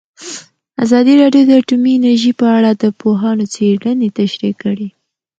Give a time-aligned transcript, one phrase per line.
[0.83, 4.87] ازادي راډیو د اټومي انرژي په اړه د پوهانو څېړنې تشریح کړې.